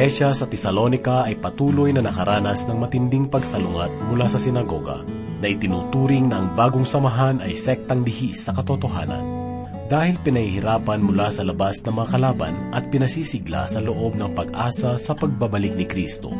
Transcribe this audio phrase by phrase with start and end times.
[0.00, 5.04] iglesia sa Tesalonika ay patuloy na nakaranas ng matinding pagsalungat mula sa sinagoga
[5.44, 9.20] na itinuturing na ang bagong samahan ay sektang dihis sa katotohanan.
[9.92, 15.12] Dahil pinahihirapan mula sa labas ng mga kalaban at pinasisigla sa loob ng pag-asa sa
[15.12, 16.32] pagbabalik ni Kristo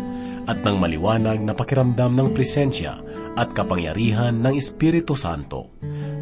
[0.49, 2.97] at ng maliwanag na pakiramdam ng presensya
[3.37, 5.69] at kapangyarihan ng Espiritu Santo.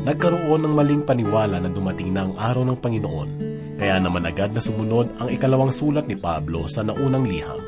[0.02, 3.30] Nagkaroon ng maling paniwala na dumating na ang araw ng Panginoon
[3.78, 7.62] kaya naman agad na sumunod ang ikalawang sulat ni Pablo sa naunang liham.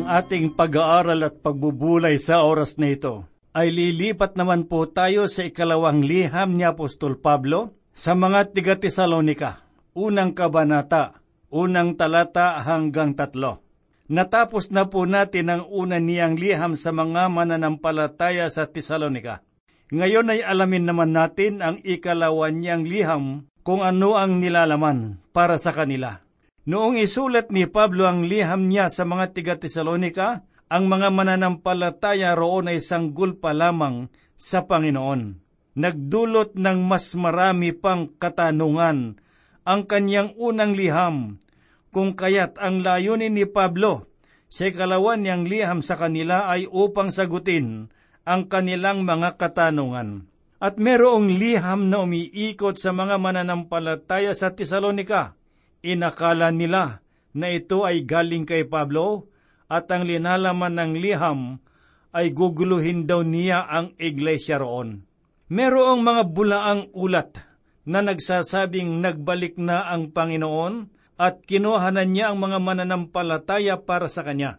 [0.00, 5.44] Ang ating pag-aaral at pagbubulay sa oras na ito ay lilipat naman po tayo sa
[5.44, 9.60] ikalawang liham ni Apostol Pablo sa mga tiga Tesalonika,
[9.92, 11.20] unang kabanata,
[11.52, 13.60] unang talata hanggang tatlo.
[14.08, 19.44] Natapos na po natin ang una niyang liham sa mga mananampalataya sa Tesalonika.
[19.92, 25.76] Ngayon ay alamin naman natin ang ikalawan niyang liham kung ano ang nilalaman para sa
[25.76, 26.24] kanila.
[26.70, 32.70] Noong isulat ni Pablo ang liham niya sa mga tiga Tesalonika, ang mga mananampalataya roon
[32.70, 34.06] ay sanggol pa lamang
[34.38, 35.34] sa Panginoon.
[35.74, 39.18] Nagdulot ng mas marami pang katanungan
[39.66, 41.42] ang kanyang unang liham,
[41.90, 44.06] kung kaya't ang layunin ni Pablo
[44.46, 47.90] sa ikalawan niyang liham sa kanila ay upang sagutin
[48.22, 50.30] ang kanilang mga katanungan.
[50.62, 55.39] At merong liham na umiikot sa mga mananampalataya sa Tesalonika.
[55.80, 57.00] Inakala nila
[57.32, 59.32] na ito ay galing kay Pablo
[59.70, 61.40] at ang linalaman ng liham
[62.10, 65.06] ay guguluhin daw niya ang iglesia roon.
[65.50, 67.38] Merong mga bulaang ulat
[67.86, 74.58] na nagsasabing nagbalik na ang Panginoon at kinuhanan niya ang mga mananampalataya para sa Kanya.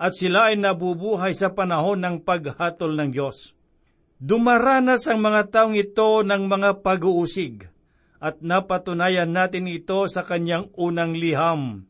[0.00, 3.52] At sila ay nabubuhay sa panahon ng paghatol ng Diyos.
[4.20, 7.69] Dumaranas ang mga taong ito ng mga pag-uusig
[8.20, 11.88] at napatunayan natin ito sa kanyang unang liham.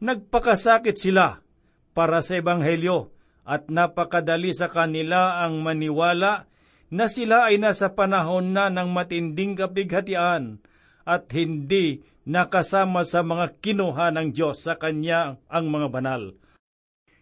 [0.00, 1.44] Nagpakasakit sila
[1.92, 3.12] para sa Ebanghelyo
[3.44, 6.48] at napakadali sa kanila ang maniwala
[6.88, 10.64] na sila ay nasa panahon na ng matinding kapighatian
[11.04, 16.22] at hindi nakasama sa mga kinuha ng Diyos sa kanya ang mga banal.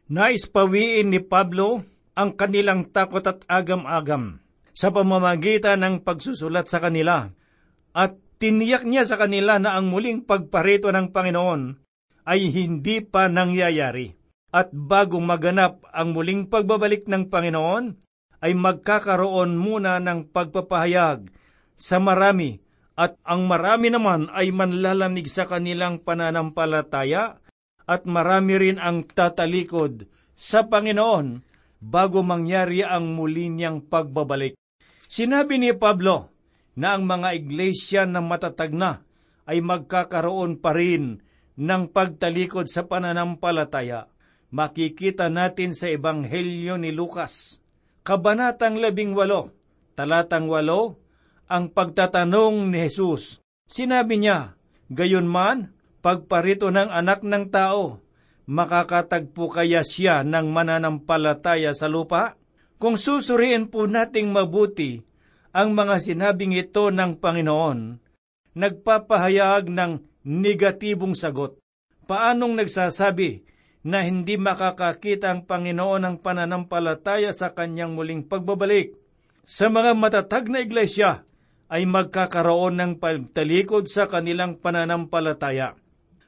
[0.08, 1.82] Nais pawiin ni Pablo
[2.14, 4.40] ang kanilang takot at agam-agam.
[4.78, 7.34] sa pamamagitan ng pagsusulat sa kanila.
[7.90, 11.62] At tiniyak niya sa kanila na ang muling pagparito ng Panginoon
[12.24, 14.14] ay hindi pa nangyayari.
[14.48, 18.00] At bagong maganap ang muling pagbabalik ng Panginoon,
[18.38, 21.26] ay magkakaroon muna ng pagpapahayag
[21.74, 22.62] sa marami
[22.98, 27.38] at ang marami naman ay manlalamig sa kanilang pananampalataya
[27.86, 31.42] at marami rin ang tatalikod sa Panginoon
[31.78, 34.58] bago mangyari ang muli niyang pagbabalik.
[35.06, 36.30] Sinabi ni Pablo
[36.78, 39.02] na ang mga iglesia na matatag na
[39.50, 41.18] ay magkakaroon pa rin
[41.58, 44.06] ng pagtalikod sa pananampalataya.
[44.54, 47.60] Makikita natin sa Ebanghelyo ni Lucas,
[48.06, 49.52] Kabanatang labing walo,
[49.92, 50.96] talatang walo,
[51.44, 53.44] ang pagtatanong ni Jesus.
[53.68, 54.56] Sinabi niya,
[54.88, 58.00] Gayon man, pagparito ng anak ng tao,
[58.48, 62.40] makakatagpo kaya siya ng mananampalataya sa lupa?
[62.80, 65.04] Kung susuriin po nating mabuti
[65.58, 67.98] ang mga sinabing ito ng Panginoon,
[68.54, 71.58] nagpapahayag ng negatibong sagot.
[72.06, 73.42] Paanong nagsasabi
[73.82, 78.94] na hindi makakakita ang Panginoon ng pananampalataya sa kanyang muling pagbabalik?
[79.42, 81.26] Sa mga matatag na iglesia
[81.66, 85.74] ay magkakaroon ng pagtalikod sa kanilang pananampalataya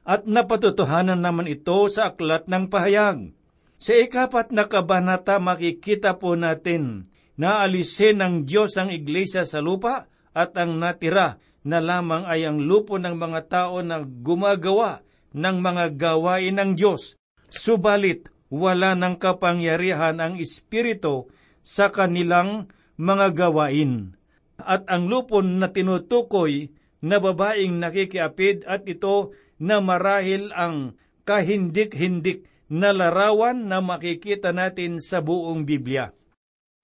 [0.03, 3.31] at napatutuhanan naman ito sa aklat ng pahayag.
[3.79, 7.07] Sa ikapat na kabanata makikita po natin
[7.41, 10.05] na alisin ng Diyos ang iglesia sa lupa
[10.37, 15.01] at ang natira na lamang ay ang lupo ng mga tao na gumagawa
[15.33, 17.17] ng mga gawain ng Diyos.
[17.49, 21.33] Subalit, wala ng kapangyarihan ang Espiritu
[21.65, 22.69] sa kanilang
[23.01, 24.13] mga gawain.
[24.61, 26.69] At ang lupon na tinutukoy
[27.01, 30.93] na babaeng nakikiapid at ito na marahil ang
[31.25, 36.13] kahindik-hindik na larawan na makikita natin sa buong Biblia.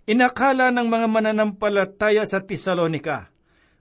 [0.07, 3.27] Inakala ng mga mananampalataya sa Tesalonika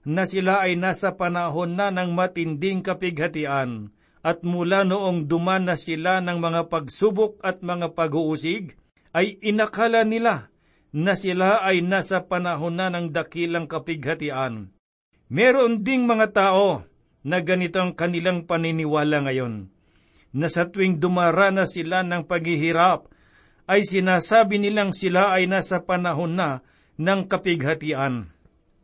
[0.02, 3.94] na sila ay nasa panahon na ng matinding kapighatian
[4.26, 8.74] at mula noong dumana sila ng mga pagsubok at mga pag-uusig,
[9.14, 10.50] ay inakala nila
[10.90, 14.74] na sila ay nasa panahon na ng dakilang kapighatian.
[15.30, 16.82] Meron ding mga tao
[17.22, 19.70] na ganito ang kanilang paniniwala ngayon,
[20.34, 23.14] na sa tuwing dumaranas sila ng paghihirap,
[23.66, 26.62] ay sinasabi nilang sila ay nasa panahon na
[26.96, 28.30] ng kapighatian.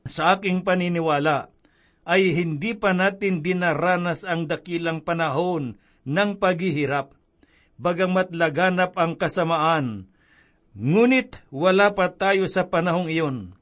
[0.04, 1.54] Sa aking paniniwala,
[2.02, 7.14] ay hindi pa natin dinaranas ang dakilang panahon ng paghihirap,
[7.78, 10.10] bagamat laganap ang kasamaan.
[10.74, 13.54] Ngunit wala pa tayo sa panahong iyon.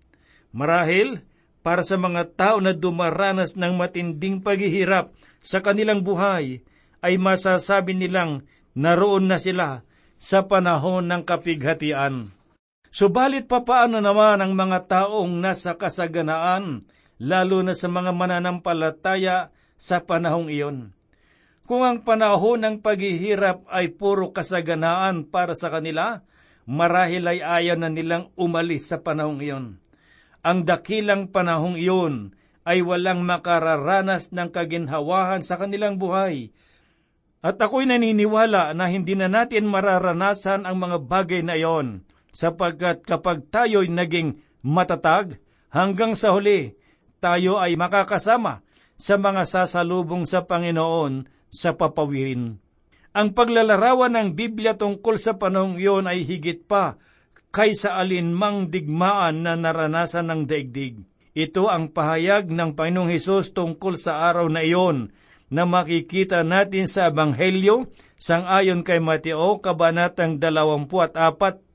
[0.56, 1.20] Marahil,
[1.60, 5.12] para sa mga tao na dumaranas ng matinding paghihirap
[5.44, 6.64] sa kanilang buhay,
[7.04, 9.84] ay masasabi nilang naroon na sila
[10.20, 12.28] sa panahon ng kapighatian.
[12.92, 16.84] Subalit pa paano naman ang mga taong nasa kasaganaan,
[17.16, 19.48] lalo na sa mga mananampalataya
[19.80, 20.92] sa panahong iyon?
[21.64, 26.20] Kung ang panahon ng paghihirap ay puro kasaganaan para sa kanila,
[26.68, 29.80] marahil ay ayaw na nilang umalis sa panahong iyon
[30.40, 32.32] ang dakilang panahong iyon
[32.64, 36.52] ay walang makararanas ng kaginhawahan sa kanilang buhay.
[37.40, 42.04] At ako'y naniniwala na hindi na natin mararanasan ang mga bagay na iyon,
[42.36, 45.40] sapagkat kapag tayo'y naging matatag,
[45.72, 46.76] hanggang sa huli,
[47.16, 48.60] tayo ay makakasama
[49.00, 52.60] sa mga sasalubong sa Panginoon sa papawirin.
[53.16, 57.00] Ang paglalarawan ng Biblia tungkol sa panahong iyon ay higit pa
[57.50, 61.02] kaysa alinmang digmaan na naranasan ng daigdig.
[61.34, 65.10] Ito ang pahayag ng Panginoong Hesus tungkol sa araw na iyon
[65.50, 71.12] na makikita natin sa Ebanghelyo sang ayon kay Mateo, Kabanatang 24,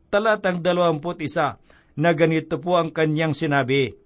[0.10, 4.00] talatang 21, na ganito po ang kanyang sinabi.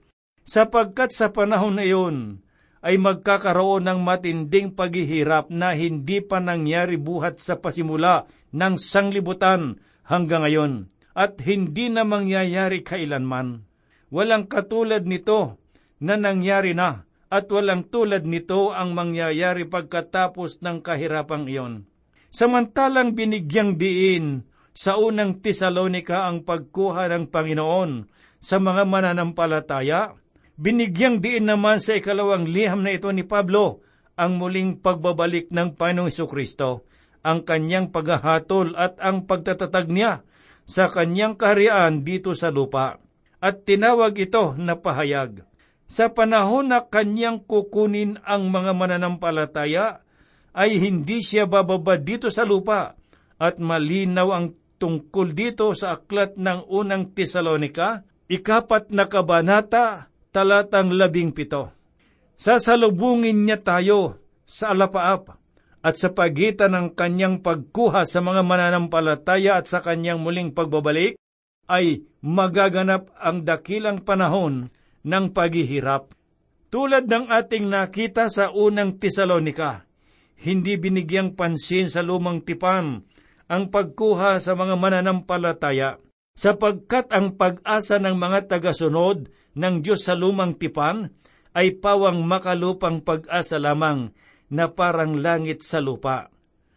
[0.46, 2.42] Sapagkat sa panahon na iyon,
[2.80, 10.48] ay magkakaroon ng matinding paghihirap na hindi pa nangyari buhat sa pasimula ng sanglibutan hanggang
[10.48, 10.74] ngayon
[11.12, 13.68] at hindi na mangyayari kailanman.
[14.10, 15.60] Walang katulad nito
[16.00, 21.86] na nangyari na at walang tulad nito ang mangyayari pagkatapos ng kahirapang iyon.
[22.33, 28.09] Samantalang binigyang diin sa unang Tesalonika ang pagkuha ng Panginoon
[28.41, 30.17] sa mga mananampalataya,
[30.57, 33.86] binigyang diin naman sa ikalawang liham na ito ni Pablo
[34.17, 36.86] ang muling pagbabalik ng Panginoong Kristo,
[37.21, 40.25] ang kanyang paghahatol at ang pagtatatag niya
[40.69, 43.01] sa kanyang kaharian dito sa lupa
[43.41, 45.49] at tinawag ito na pahayag.
[45.89, 50.05] Sa panahon na kanyang kukunin ang mga mananampalataya,
[50.53, 52.93] ay hindi siya bababa dito sa lupa
[53.41, 61.34] at malinaw ang tungkol dito sa aklat ng unang Tesalonika, ikapat na kabanata, talatang labing
[61.34, 61.74] pito.
[62.38, 65.41] Sasalubungin niya tayo sa alapaap
[65.81, 71.17] at sa pagitan ng kanyang pagkuha sa mga mananampalataya at sa kanyang muling pagbabalik,
[71.65, 74.69] ay magaganap ang dakilang panahon
[75.03, 76.12] ng paghihirap.
[76.70, 79.89] Tulad ng ating nakita sa unang Tesalonika,
[80.46, 83.03] hindi binigyang pansin sa lumang tipan
[83.50, 85.98] ang pagkuha sa mga mananampalataya,
[86.38, 91.10] sapagkat ang pag-asa ng mga tagasunod ng Diyos sa lumang tipan
[91.58, 94.13] ay pawang makalupang pag-asa lamang
[94.53, 96.29] na parang langit sa lupa.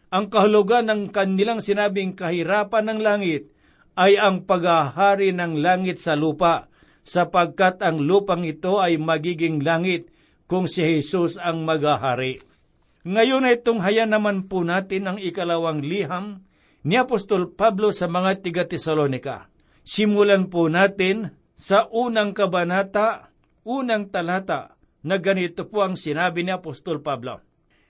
[0.09, 3.53] Ang kahulugan ng kanilang sinabing kahirapan ng langit
[3.93, 6.72] ay ang paghahari ng langit sa lupa,
[7.03, 10.11] sapagkat ang lupang ito ay magiging langit
[10.47, 12.39] kung si Jesus ang maghahari.
[13.03, 16.47] Ngayon ay tunghaya naman po natin ang ikalawang liham
[16.87, 19.51] ni Apostol Pablo sa mga tiga Tesalonika.
[19.83, 23.31] Simulan po natin sa unang kabanata,
[23.67, 27.43] unang talata, na ganito po ang sinabi ni Apostol Pablo.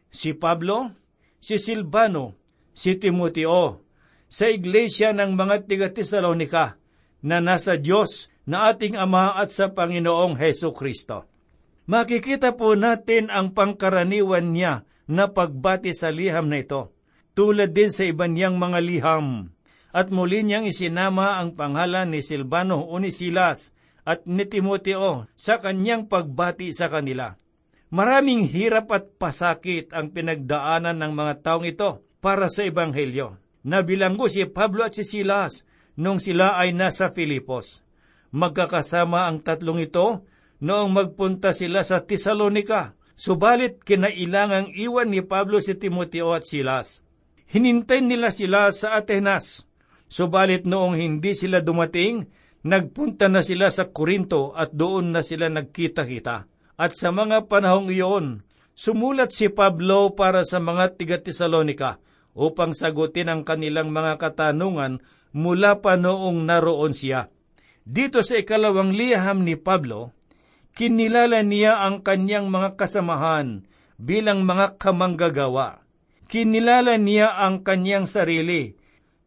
[0.10, 0.98] Si Pablo,
[1.38, 2.34] si Silvano,
[2.74, 3.86] si Timoteo,
[4.25, 6.82] sa iglesia ng mga tiga Tesalonika
[7.22, 11.28] na nasa Diyos na ating Ama at sa Panginoong Heso Kristo.
[11.84, 16.96] Makikita po natin ang pangkaraniwan niya na pagbati sa liham na ito,
[17.36, 19.52] tulad din sa iba niyang mga liham.
[19.94, 23.76] At muli niyang isinama ang pangalan ni Silvano o ni Silas
[24.08, 27.36] at ni Timoteo sa kanyang pagbati sa kanila.
[27.94, 33.38] Maraming hirap at pasakit ang pinagdaanan ng mga taong ito para sa Ebanghelyo.
[33.70, 35.62] Nabilanggo si Pablo at si Silas
[35.94, 37.83] nung sila ay nasa Filipos.
[38.34, 40.25] Magkakasama ang tatlong ito
[40.58, 47.06] noong magpunta sila sa Tesalonika, subalit kinailangang iwan ni Pablo si Timoteo at Silas.
[47.54, 49.70] Hinintay nila sila sa Atenas,
[50.10, 52.25] subalit noong hindi sila dumating,
[52.66, 56.50] nagpunta na sila sa Korinto at doon na sila nagkita-kita.
[56.74, 58.42] At sa mga panahong iyon,
[58.74, 62.02] sumulat si Pablo para sa mga tiga-Tesalonika
[62.34, 65.06] upang sagutin ang kanilang mga katanungan
[65.38, 67.30] mula pa noong naroon siya.
[67.84, 70.16] Dito sa ikalawang liham ni Pablo,
[70.72, 73.68] kinilala niya ang kanyang mga kasamahan
[74.00, 75.84] bilang mga kamanggagawa.
[76.32, 78.80] Kinilala niya ang kanyang sarili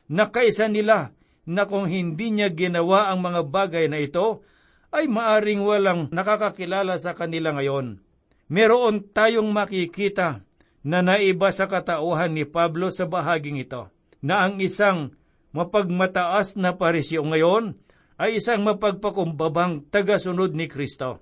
[0.08, 1.12] na kaisa nila
[1.46, 4.42] na kung hindi niya ginawa ang mga bagay na ito,
[4.90, 8.02] ay maaring walang nakakakilala sa kanila ngayon.
[8.48, 10.42] Meron tayong makikita
[10.80, 13.92] na naiba sa katauhan ni Pablo sa bahaging ito,
[14.24, 15.12] na ang isang
[15.52, 17.78] mapagmataas na parisyo ngayon
[18.16, 21.20] ay isang mapagpakumbabang tagasunod ni Kristo.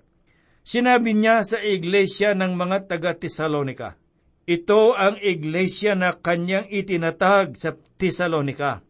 [0.65, 4.01] Sinabi niya sa iglesia ng mga taga-Tesalonika,
[4.45, 8.85] ito ang iglesia na kanyang itinatag sa Tesalonika.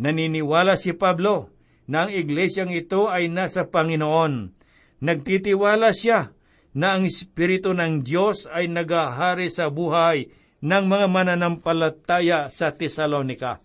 [0.00, 1.52] Naniniwala si Pablo
[1.88, 4.52] na ang iglesyang ito ay nasa Panginoon.
[5.00, 6.32] Nagtitiwala siya
[6.76, 10.30] na ang Espiritu ng Diyos ay nagahari sa buhay
[10.60, 13.64] ng mga mananampalataya sa Tesalonika.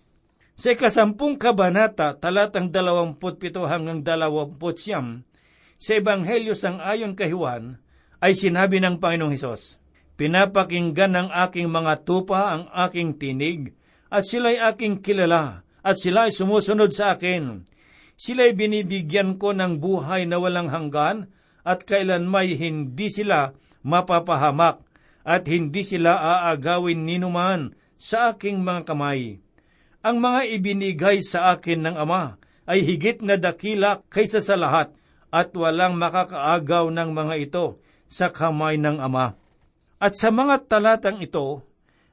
[0.56, 5.28] Sa ikasampung kabanata, talatang 27 hanggang 29,
[5.76, 7.76] sa Ebanghelyo sang ayon kay Juan,
[8.24, 9.76] ay sinabi ng Panginoong Hesus,
[10.16, 13.76] Pinapakinggan ng aking mga tupa ang aking tinig,
[14.08, 17.68] at sila'y aking kilala, at sila'y sumusunod sa akin.
[18.16, 21.28] Sila'y binibigyan ko ng buhay na walang hanggan,
[21.68, 23.52] at kailan may hindi sila
[23.84, 24.80] mapapahamak
[25.26, 29.45] at hindi sila aagawin ninuman sa aking mga kamay.
[30.06, 32.38] Ang mga ibinigay sa akin ng Ama
[32.70, 34.94] ay higit na dakila kaysa sa lahat
[35.34, 37.66] at walang makakaagaw ng mga ito
[38.06, 39.34] sa kamay ng Ama.
[39.98, 41.66] At sa mga talatang ito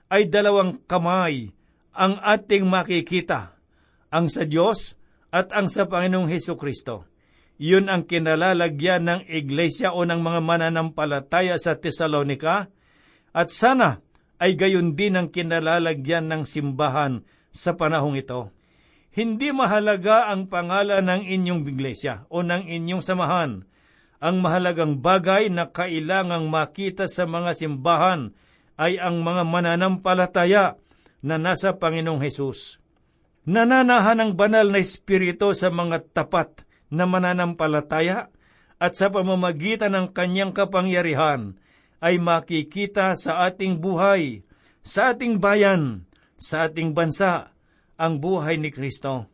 [0.09, 1.53] ay dalawang kamay
[1.93, 3.61] ang ating makikita,
[4.09, 4.97] ang sa Diyos
[5.29, 7.05] at ang sa Panginoong Heso Kristo.
[7.61, 12.73] Yun ang kinalalagyan ng iglesia o ng mga mananampalataya sa Tesalonika
[13.37, 14.01] at sana
[14.41, 17.21] ay gayon din ang kinalalagyan ng simbahan
[17.53, 18.49] sa panahong ito.
[19.13, 23.69] Hindi mahalaga ang pangalan ng inyong iglesia o ng inyong samahan.
[24.25, 28.33] Ang mahalagang bagay na kailangang makita sa mga simbahan
[28.81, 30.81] ay ang mga mananampalataya
[31.21, 32.81] na nasa Panginoong Hesus.
[33.45, 38.33] Nananahan ang banal na espiritu sa mga tapat na mananampalataya
[38.83, 41.59] at sa pamamagitan ng kanyang kapangyarihan
[42.03, 44.43] ay makikita sa ating buhay,
[44.83, 46.07] sa ating bayan,
[46.43, 47.55] sa ating bansa,
[47.95, 49.31] ang buhay ni Kristo.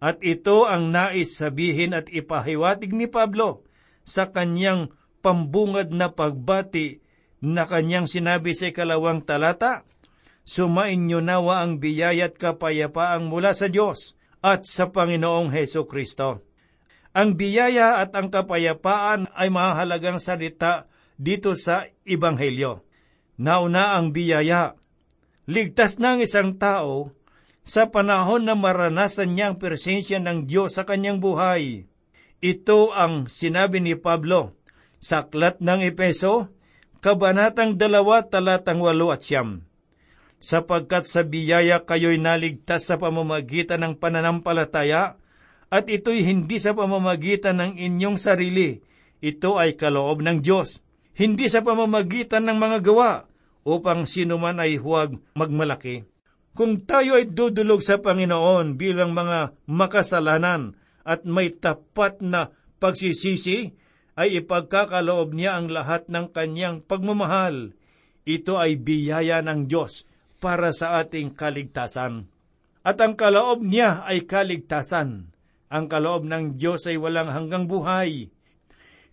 [0.00, 3.68] At ito ang nais sabihin at ipahiwatig ni Pablo
[4.06, 7.04] sa kanyang pambungad na pagbati
[7.44, 9.84] na kanyang sinabi sa ikalawang talata,
[10.48, 16.40] Sumain niyo nawa ang biyaya at kapayapaang mula sa Diyos at sa Panginoong Heso Kristo
[17.12, 20.88] Ang biyaya at ang kapayapaan ay mahalagang salita
[21.20, 22.80] dito sa Ibanghelyo.
[23.42, 24.78] Nauna ang biyaya.
[25.48, 27.08] Ligtas ng isang tao
[27.64, 31.88] sa panahon na maranasan niya ang presensya ng Diyos sa kanyang buhay.
[32.44, 34.52] Ito ang sinabi ni Pablo
[35.00, 36.52] sa Aklat ng Epeso,
[37.00, 39.64] Kabanatang 2, talatang 8 at siyam.
[40.36, 45.16] Sapagkat sa biyaya kayo'y naligtas sa pamamagitan ng pananampalataya,
[45.72, 48.84] at ito'y hindi sa pamamagitan ng inyong sarili,
[49.24, 50.84] ito ay kaloob ng Diyos,
[51.16, 53.24] hindi sa pamamagitan ng mga gawa,
[53.68, 56.08] upang sino man ay huwag magmalaki.
[56.56, 63.76] Kung tayo ay dudulog sa Panginoon bilang mga makasalanan at may tapat na pagsisisi,
[64.18, 67.78] ay ipagkakaloob niya ang lahat ng kanyang pagmamahal.
[68.26, 70.10] Ito ay biyaya ng Diyos
[70.42, 72.26] para sa ating kaligtasan.
[72.82, 75.30] At ang kaloob niya ay kaligtasan.
[75.70, 78.32] Ang kaloob ng Diyos ay walang hanggang buhay.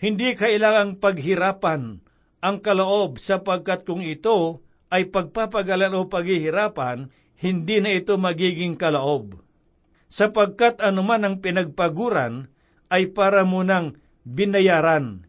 [0.02, 2.05] Hindi kailangang paghirapan
[2.46, 4.62] ang kaloob sapagkat kung ito
[4.94, 7.10] ay pagpapagalan o paghihirapan,
[7.42, 9.42] hindi na ito magiging kaloob.
[10.06, 12.54] Sapagkat anuman ang pinagpaguran
[12.94, 15.26] ay para munang binayaran.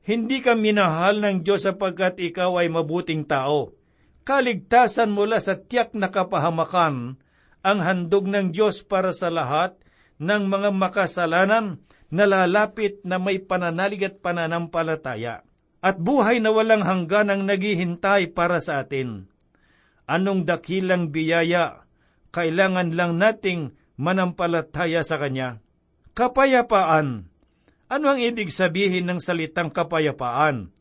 [0.00, 3.76] Hindi ka minahal ng Diyos sapagkat ikaw ay mabuting tao.
[4.24, 7.20] Kaligtasan mula sa tiyak na kapahamakan
[7.60, 9.76] ang handog ng Diyos para sa lahat
[10.16, 15.44] ng mga makasalanan na lalapit na may pananalig at pananampalataya.
[15.84, 19.28] At buhay na walang hanggan ang naghihintay para sa atin.
[20.08, 21.84] Anong dakilang biyaya
[22.32, 25.60] kailangan lang nating manampalataya sa Kanya?
[26.16, 27.28] Kapayapaan
[27.84, 30.72] ano ang ibig sabihin ng salitang kapayapaan?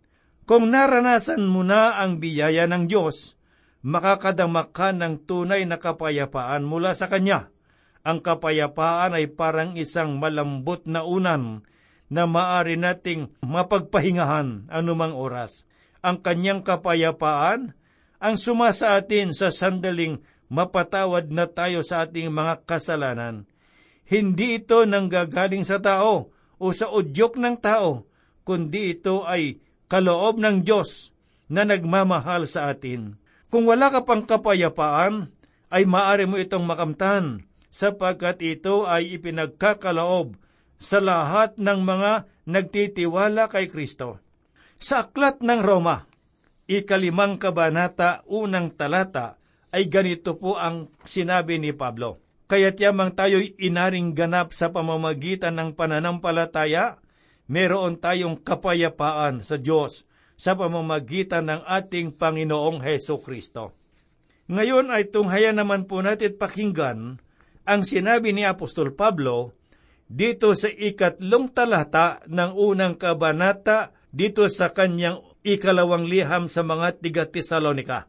[0.48, 3.36] Kung naranasan mo na ang biyaya ng Diyos,
[3.84, 7.52] makakadama ka ng tunay na kapayapaan mula sa Kanya.
[8.08, 11.68] Ang kapayapaan ay parang isang malambot na unan
[12.14, 15.66] na maari nating mapagpahingahan anumang oras.
[16.06, 17.74] Ang kanyang kapayapaan
[18.22, 20.22] ang suma sa atin sa sandaling
[20.54, 23.50] mapatawad na tayo sa ating mga kasalanan.
[24.06, 26.30] Hindi ito nanggagaling sa tao,
[26.62, 28.06] o sa udyok ng tao,
[28.46, 31.12] kundi ito ay kaloob ng Diyos
[31.50, 33.18] na nagmamahal sa atin.
[33.50, 35.34] Kung wala ka pang kapayapaan,
[35.74, 40.38] ay maaari mo itong makamtan, sapagkat ito ay ipinagkakaloob
[40.84, 42.12] sa lahat ng mga
[42.44, 44.20] nagtitiwala kay Kristo.
[44.76, 46.04] Sa aklat ng Roma,
[46.68, 49.40] ikalimang kabanata, unang talata,
[49.72, 52.20] ay ganito po ang sinabi ni Pablo.
[52.52, 57.00] Kaya't yamang tayo'y inaring ganap sa pamamagitan ng pananampalataya,
[57.48, 60.04] meron tayong kapayapaan sa Diyos
[60.36, 63.72] sa pamamagitan ng ating Panginoong Heso Kristo.
[64.52, 67.24] Ngayon ay tunghaya naman po natin pakinggan
[67.64, 69.56] ang sinabi ni Apostol Pablo
[70.14, 77.26] dito sa ikatlong talata ng unang kabanata dito sa kanyang ikalawang liham sa mga tiga
[77.26, 78.06] Tesalonika.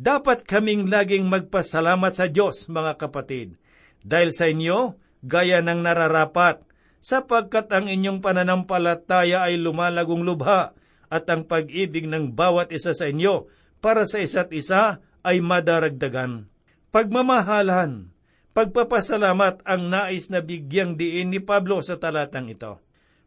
[0.00, 3.60] Dapat kaming laging magpasalamat sa Diyos, mga kapatid,
[4.00, 6.64] dahil sa inyo, gaya ng nararapat,
[7.04, 10.72] sapagkat ang inyong pananampalataya ay lumalagong lubha
[11.12, 13.52] at ang pag-ibig ng bawat isa sa inyo
[13.84, 16.48] para sa isa't isa ay madaragdagan.
[16.88, 18.11] Pagmamahalan,
[18.52, 22.80] pagpapasalamat ang nais na bigyang diin ni Pablo sa talatang ito.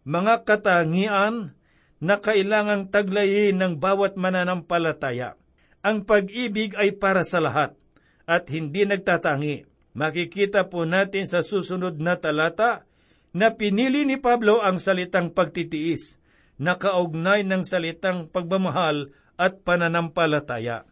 [0.05, 1.57] Mga katangian
[2.01, 5.37] na kailangang taglayin ng bawat mananampalataya.
[5.85, 7.77] Ang pag-ibig ay para sa lahat
[8.25, 12.83] at hindi nagtatangi Makikita po natin sa susunod na talata
[13.31, 16.19] na pinili ni Pablo ang salitang pagtitiis
[16.59, 20.83] na kaugnay ng salitang pagmamahal at pananampalataya.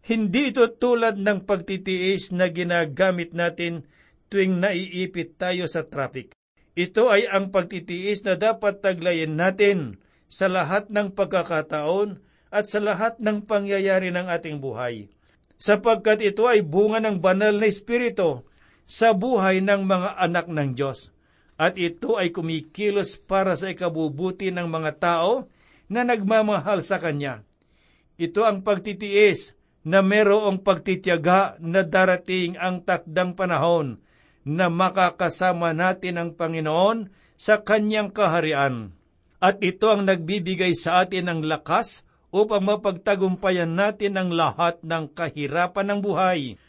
[0.00, 3.84] Hindi ito tulad ng pagtitiis na ginagamit natin
[4.32, 6.32] tuwing naiipit tayo sa traffic.
[6.78, 13.18] Ito ay ang pagtitiis na dapat taglayin natin sa lahat ng pagkakataon at sa lahat
[13.18, 15.10] ng pangyayari ng ating buhay.
[15.60, 18.46] Sapagkat ito ay bunga ng banal na espiritu
[18.88, 21.12] sa buhay ng mga anak ng Diyos.
[21.60, 25.44] At ito ay kumikilos para sa ikabubuti ng mga tao
[25.92, 27.44] na nagmamahal sa Kanya.
[28.16, 29.52] Ito ang pagtitiis
[29.86, 34.00] na merong pagtitiyaga na darating ang takdang panahon
[34.44, 37.08] na makakasama natin ang Panginoon
[37.40, 38.92] sa Kanyang kaharian.
[39.40, 45.86] At ito ang nagbibigay sa atin ng lakas upang mapagtagumpayan natin ang lahat ng kahirapan
[45.96, 46.60] ng buhay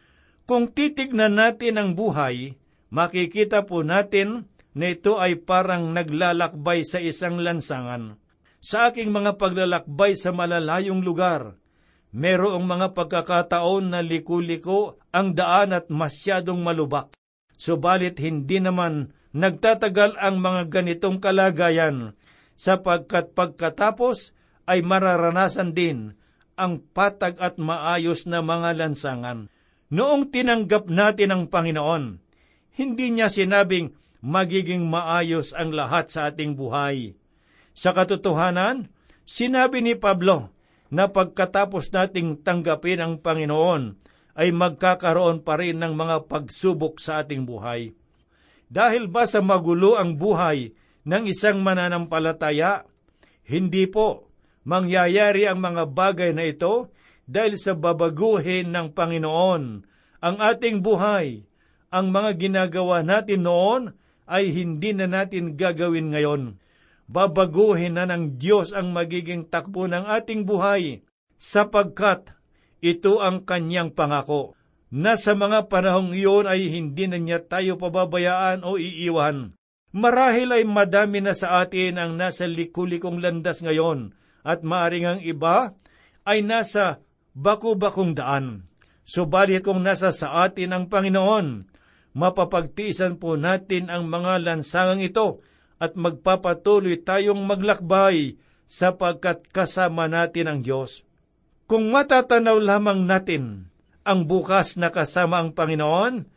[0.51, 2.59] kung titignan natin ang buhay,
[2.91, 8.19] makikita po natin na ito ay parang naglalakbay sa isang lansangan.
[8.59, 11.55] Sa aking mga paglalakbay sa malalayong lugar,
[12.11, 17.11] merong mga pagkakataon na liko-liko ang daan at masyadong malubak.
[17.55, 22.15] Subalit hindi naman nagtatagal ang mga ganitong kalagayan
[22.55, 24.35] sapagkat pagkatapos
[24.67, 26.13] ay mararanasan din
[26.59, 29.47] ang patag at maayos na mga lansangan.
[29.91, 32.21] Noong tinanggap natin ang Panginoon,
[32.79, 33.91] hindi niya sinabing
[34.23, 37.17] magiging maayos ang lahat sa ating buhay.
[37.73, 38.93] Sa katotohanan,
[39.25, 40.53] sinabi ni Pablo
[40.91, 43.95] na pagkatapos nating tanggapin ang Panginoon,
[44.35, 47.95] ay magkakaroon pa rin ng mga pagsubok sa ating buhay.
[48.71, 50.71] Dahil ba sa magulo ang buhay
[51.03, 52.87] ng isang mananampalataya?
[53.43, 54.31] Hindi po.
[54.63, 56.93] Mangyayari ang mga bagay na ito
[57.27, 59.63] dahil sa babaguhin ng Panginoon
[60.21, 61.43] ang ating buhay.
[61.91, 63.91] Ang mga ginagawa natin noon
[64.31, 66.55] ay hindi na natin gagawin ngayon.
[67.11, 71.03] Babaguhin na ng Diyos ang magiging takbo ng ating buhay
[71.35, 72.31] sapagkat
[72.79, 74.55] ito ang kanyang pangako
[74.87, 79.59] na sa mga panahong iyon ay hindi na niya tayo pababayaan o iiwan.
[79.91, 84.15] Marahil ay madami na sa atin ang nasa likulikong landas ngayon
[84.47, 85.75] at maaring ang iba
[86.23, 87.03] ay nasa
[87.35, 88.63] baku-bakong daan.
[89.03, 91.67] Subalit kung nasa sa atin ang Panginoon,
[92.15, 95.43] mapapagtiisan po natin ang mga lansangang ito
[95.81, 98.37] at magpapatuloy tayong maglakbay
[98.69, 101.01] sapagkat kasama natin ang Diyos.
[101.65, 103.73] Kung matatanaw lamang natin
[104.05, 106.29] ang bukas na kasama ang Panginoon,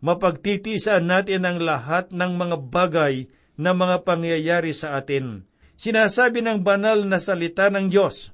[0.00, 3.28] mapagtitisan natin ang lahat ng mga bagay
[3.60, 5.44] na mga pangyayari sa atin.
[5.76, 8.32] Sinasabi ng banal na salita ng Diyos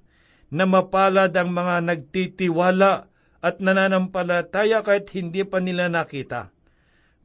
[0.55, 3.11] na mapalad ang mga nagtitiwala
[3.42, 6.55] at nananampalataya kahit hindi pa nila nakita.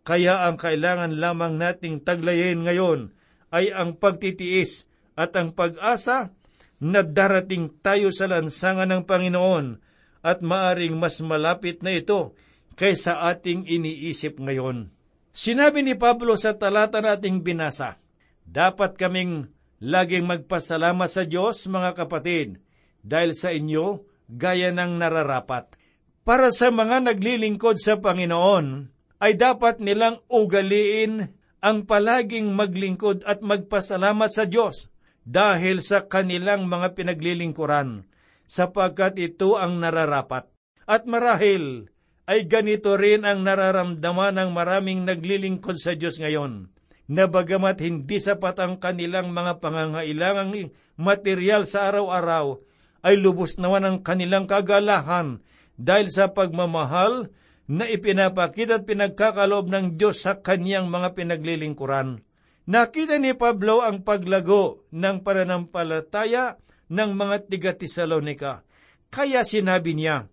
[0.01, 3.13] Kaya ang kailangan lamang nating taglayin ngayon
[3.53, 6.35] ay ang pagtitiis at ang pag-asa
[6.77, 9.81] na darating tayo sa lansangan ng Panginoon
[10.21, 12.37] at maaring mas malapit na ito
[12.77, 14.93] kaysa ating iniisip ngayon.
[15.33, 18.01] Sinabi ni Pablo sa talata nating binasa,
[18.47, 19.51] Dapat kaming
[19.83, 22.63] laging magpasalamat sa Diyos, mga kapatid,
[23.03, 25.75] dahil sa inyo, gaya ng nararapat.
[26.23, 28.87] Para sa mga naglilingkod sa Panginoon,
[29.19, 31.36] ay dapat nilang ugaliin
[31.67, 34.87] ang palaging maglingkod at magpasalamat sa Diyos
[35.27, 38.07] dahil sa kanilang mga pinaglilingkuran,
[38.47, 40.47] sapagkat ito ang nararapat.
[40.87, 41.91] At marahil,
[42.23, 46.71] ay ganito rin ang nararamdaman ng maraming naglilingkod sa Diyos ngayon,
[47.11, 52.63] na bagamat hindi sapat ang kanilang mga pangangailangang material sa araw-araw,
[53.03, 55.43] ay lubos naman ang kanilang kagalahan
[55.75, 57.27] dahil sa pagmamahal
[57.67, 62.23] na ipinapakita at pinagkakaloob ng Diyos sa kanyang mga pinaglilingkuran.
[62.67, 68.63] Nakita ni Pablo ang paglago ng pananampalataya ng mga tiga Tesalonika.
[69.07, 70.27] Kaya sinabi niya,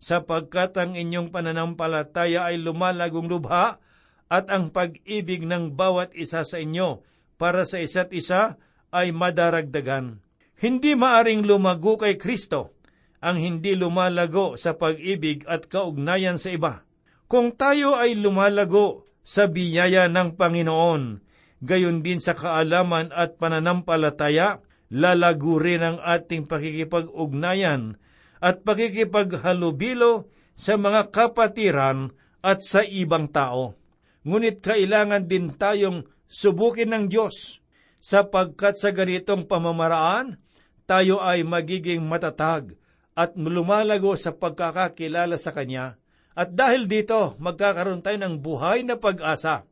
[0.00, 3.80] sapagkat ang inyong pananampalataya ay lumalagong lubha
[4.32, 7.04] at ang pag-ibig ng bawat isa sa inyo
[7.36, 8.60] para sa isa't isa
[8.92, 10.20] ay madaragdagan.
[10.60, 12.79] Hindi maaring lumago kay Kristo
[13.20, 16.84] ang hindi lumalago sa pag-ibig at kaugnayan sa iba.
[17.28, 21.02] Kung tayo ay lumalago sa biyaya ng Panginoon,
[21.60, 28.00] gayon din sa kaalaman at pananampalataya, lalago rin ang ating pakikipag-ugnayan
[28.40, 33.76] at pakikipaghalubilo sa mga kapatiran at sa ibang tao.
[34.24, 37.60] Ngunit kailangan din tayong subukin ng Diyos
[38.00, 40.40] sapagkat sa ganitong pamamaraan,
[40.88, 42.74] tayo ay magiging matatag
[43.20, 46.00] at lumalago sa pagkakakilala sa Kanya.
[46.32, 49.68] At dahil dito, magkakaroon tayo ng buhay na pag-asa.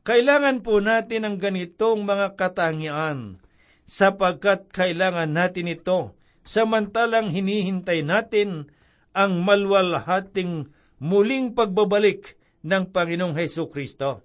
[0.00, 3.42] Kailangan po natin ang ganitong mga katangian
[3.84, 8.70] sapagkat kailangan natin ito samantalang hinihintay natin
[9.12, 10.70] ang malwalhating
[11.02, 14.22] muling pagbabalik ng Panginoong Heso Kristo.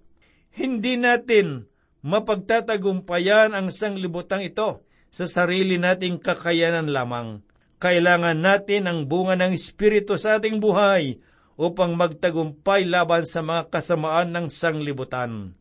[0.53, 1.65] Hindi natin
[2.05, 7.41] mapagtatagumpayan ang sanglibutang ito sa sarili nating kakayanan lamang.
[7.81, 11.17] Kailangan natin ang bunga ng Espiritu sa ating buhay
[11.57, 15.57] upang magtagumpay laban sa mga kasamaan ng sanglibutan.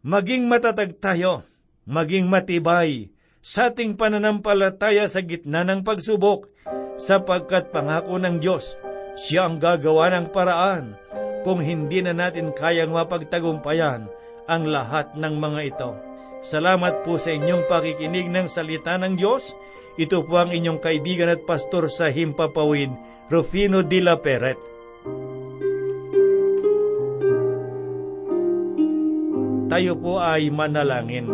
[0.00, 1.44] Maging matatag tayo,
[1.84, 3.12] maging matibay,
[3.44, 6.48] sa ating pananampalataya sa gitna ng pagsubok,
[6.96, 8.80] sapagkat pangako ng Diyos,
[9.20, 10.96] siya ang gagawa ng paraan
[11.44, 14.08] kung hindi na natin kayang mapagtagumpayan
[14.48, 15.90] ang lahat ng mga ito.
[16.40, 19.52] Salamat po sa inyong pakikinig ng salita ng Diyos.
[19.98, 22.94] Ito po ang inyong kaibigan at pastor sa Himpapawid,
[23.26, 24.54] Rufino de la Peret.
[29.66, 31.26] Tayo po ay manalangin.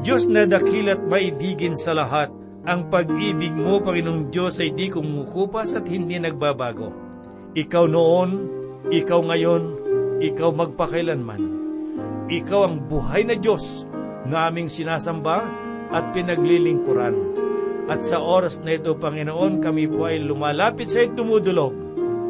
[0.00, 2.32] Diyos na dakilat maidigin sa lahat,
[2.64, 6.88] ang pag-ibig mo, Panginoong Diyos, ay di kumukupas at hindi nagbabago.
[7.52, 8.30] Ikaw noon,
[8.88, 9.62] ikaw ngayon,
[10.24, 11.42] ikaw magpakailanman.
[12.32, 13.84] Ikaw ang buhay na Diyos
[14.24, 15.59] na aming sinasamba
[15.90, 17.14] at pinaglilingkuran.
[17.90, 21.74] At sa oras na ito, Panginoon, kami po ay lumalapit sa tumudulog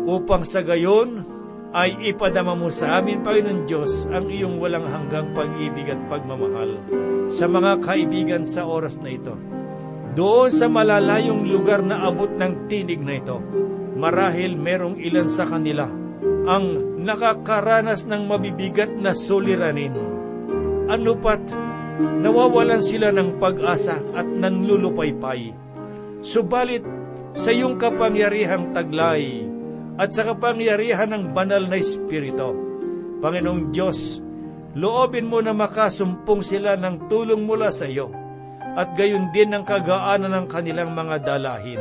[0.09, 1.29] upang sa gayon
[1.71, 6.83] ay ipadama mo sa amin, Panginoon Diyos, ang iyong walang hanggang pag-ibig at pagmamahal
[7.31, 9.39] sa mga kaibigan sa oras na ito.
[10.11, 13.39] Doon sa malalayong lugar na abot ng tinig na ito,
[13.95, 15.87] marahil merong ilan sa kanila
[16.51, 19.95] ang nakakaranas ng mabibigat na suliranin.
[20.91, 21.39] Ano pat,
[21.99, 25.53] nawawalan sila ng pag-asa at nanlulupaypay.
[26.21, 26.85] Subalit,
[27.31, 29.47] sa iyong kapangyarihang taglay
[29.95, 32.59] at sa kapangyarihan ng banal na Espiritu,
[33.23, 34.19] Panginoong Diyos,
[34.75, 38.11] loobin mo na makasumpong sila ng tulong mula sa iyo
[38.75, 41.81] at gayon din ang kagaanan ng kanilang mga dalahin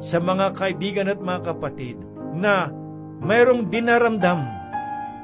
[0.00, 1.96] sa mga kaibigan at mga kapatid
[2.36, 2.68] na
[3.20, 4.44] mayroong dinaramdam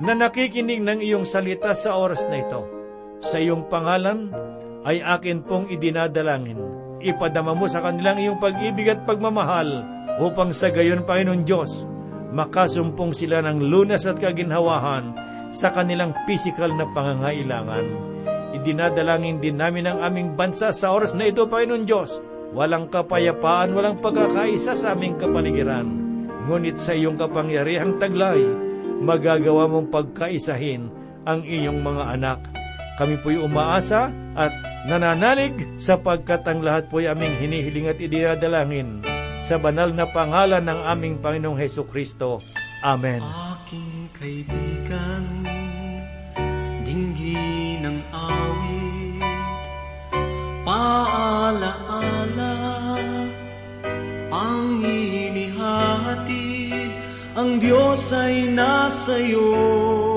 [0.03, 2.82] na nakikinig ng iyong salita sa oras na ito.
[3.23, 4.35] Sa iyong pangalan
[4.83, 6.59] ay akin pong idinadalangin.
[7.03, 9.87] Ipadama mo sa kanilang iyong pag-ibig at pagmamahal
[10.19, 11.87] upang sa gayon, Panginoon Diyos,
[12.35, 15.15] makasumpong sila ng lunas at kaginhawahan
[15.55, 17.87] sa kanilang pisikal na pangangailangan.
[18.59, 22.19] Idinadalangin din namin ang aming bansa sa oras na ito, Panginoon Diyos.
[22.53, 25.89] Walang kapayapaan, walang pagkakaisa sa aming kapaligiran.
[26.51, 28.43] Ngunit sa iyong kapangyarihang taglay,
[29.01, 30.91] magagawa mong pagkaisahin
[31.23, 32.62] ang iyong mga anak.
[33.01, 34.53] Kami po'y umaasa at
[34.85, 39.01] nananalig sapagkat ang lahat po'y aming hinihiling at idinadalangin
[39.43, 42.39] sa banal na pangalan ng aming Panginoong Heso Kristo.
[42.83, 43.23] Amen.
[43.23, 45.25] Aking kaibigan,
[46.87, 49.63] dinggi ng awit,
[50.63, 52.55] paalaala,
[54.31, 56.31] ang inihatid,
[57.35, 60.12] ang Diyos ay nasa iyo,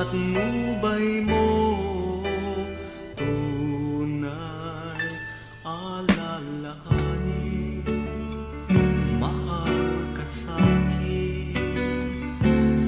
[0.00, 1.44] patnubay mo,
[3.20, 5.04] tunay
[5.60, 7.84] alalahanin,
[9.20, 9.76] mahal
[10.16, 11.52] ka sa'kin,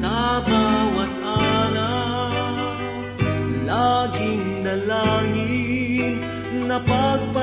[0.01, 2.81] sa bawat araw,
[3.69, 6.17] laging nalangin
[6.65, 7.42] na pagpalain